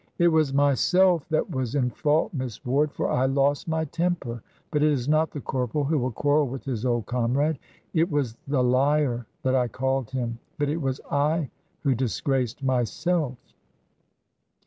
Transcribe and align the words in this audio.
"It 0.17 0.29
was 0.29 0.51
myself 0.51 1.29
that 1.29 1.51
was 1.51 1.75
in 1.75 1.91
fault, 1.91 2.33
Miss 2.33 2.65
Ward, 2.65 2.91
for 2.91 3.11
I 3.11 3.27
lost 3.27 3.67
my 3.67 3.85
temper. 3.85 4.41
But 4.71 4.81
it 4.81 4.91
is 4.91 5.07
not 5.07 5.29
the 5.29 5.41
corporal 5.41 5.83
who 5.83 5.99
will 5.99 6.11
quarrel 6.11 6.47
with 6.47 6.63
his 6.65 6.87
old 6.87 7.05
comrade. 7.05 7.59
It 7.93 8.09
was 8.09 8.35
the 8.47 8.63
liar 8.63 9.27
that 9.43 9.53
I 9.53 9.67
called 9.67 10.09
him, 10.09 10.39
but 10.57 10.69
it 10.69 10.81
was 10.81 10.99
I 11.11 11.51
who 11.83 11.93
disgraced 11.93 12.63
myself." 12.63 13.37